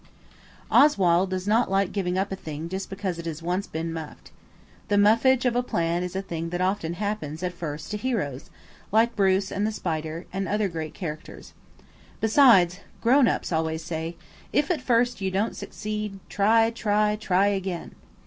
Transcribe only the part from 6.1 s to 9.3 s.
a thing that often happens at first to heroes–like